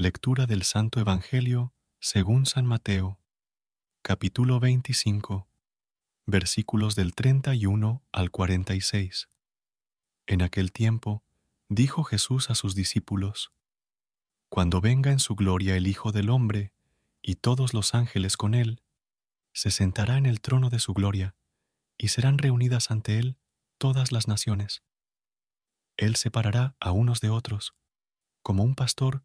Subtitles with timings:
[0.00, 3.20] Lectura del Santo Evangelio según San Mateo,
[4.00, 5.46] capítulo 25,
[6.24, 9.28] versículos del 31 al 46.
[10.26, 11.22] En aquel tiempo,
[11.68, 13.52] dijo Jesús a sus discípulos,
[14.48, 16.72] Cuando venga en su gloria el Hijo del Hombre,
[17.20, 18.82] y todos los ángeles con él,
[19.52, 21.34] se sentará en el trono de su gloria,
[21.98, 23.36] y serán reunidas ante él
[23.76, 24.82] todas las naciones.
[25.98, 27.74] Él separará a unos de otros,
[28.42, 29.24] como un pastor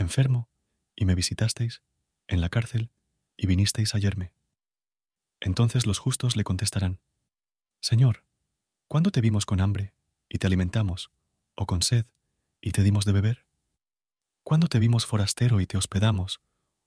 [0.00, 0.48] enfermo,
[0.96, 1.82] y me visitasteis,
[2.26, 2.90] en la cárcel,
[3.36, 4.34] y vinisteis a hallarme.
[5.40, 7.00] Entonces los justos le contestarán,
[7.80, 8.24] Señor,
[8.88, 9.94] ¿cuándo te vimos con hambre,
[10.28, 11.10] y te alimentamos,
[11.54, 12.06] o con sed,
[12.60, 13.46] y te dimos de beber?
[14.42, 16.40] ¿Cuándo te vimos forastero y te hospedamos,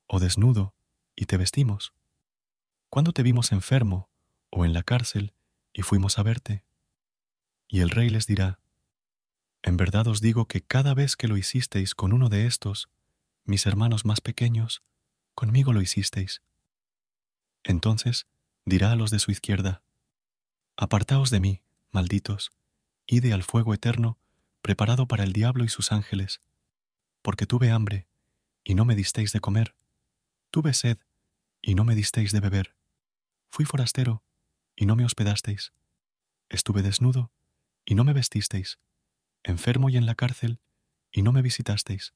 [0.06, 0.76] o desnudo,
[1.16, 1.94] y te vestimos?
[2.90, 4.10] ¿Cuándo te vimos enfermo,
[4.52, 5.34] o en la cárcel,
[5.74, 6.64] y fuimos a verte?
[7.68, 8.60] Y el rey les dirá,
[9.64, 12.90] En verdad os digo que cada vez que lo hicisteis con uno de estos,
[13.46, 14.84] mis hermanos más pequeños,
[15.36, 16.42] conmigo lo hicisteis.
[17.64, 18.28] Entonces
[18.66, 19.82] dirá a los de su izquierda,
[20.76, 21.62] Apartaos de mí,
[21.92, 22.52] malditos,
[23.06, 24.18] ide al fuego eterno,
[24.62, 26.42] preparado para el diablo y sus ángeles,
[27.22, 28.08] porque tuve hambre,
[28.64, 29.76] y no me disteis de comer,
[30.50, 30.98] tuve sed,
[31.62, 32.76] y no me disteis de beber,
[33.50, 34.24] fui forastero,
[34.76, 35.74] y no me hospedasteis,
[36.50, 37.32] estuve desnudo,
[37.86, 38.80] y no me vestisteis,
[39.44, 40.60] enfermo y en la cárcel,
[41.12, 42.14] y no me visitasteis.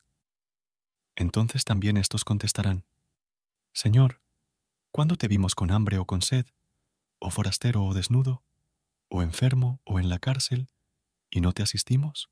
[1.18, 2.86] Entonces también estos contestarán,
[3.74, 4.22] Señor,
[4.92, 6.46] ¿cuándo te vimos con hambre o con sed,
[7.18, 8.44] o forastero o desnudo,
[9.10, 10.70] o enfermo o en la cárcel,
[11.32, 12.30] y no te asistimos?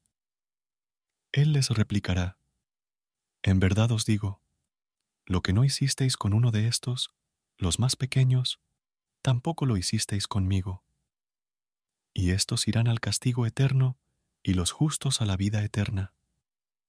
[1.32, 2.38] Él les replicará,
[3.42, 4.44] En verdad os digo,
[5.26, 7.12] lo que no hicisteis con uno de estos,
[7.58, 8.62] los más pequeños,
[9.24, 10.86] tampoco lo hicisteis conmigo.
[12.14, 13.98] Y estos irán al castigo eterno,
[14.44, 16.14] y los justos a la vida eterna.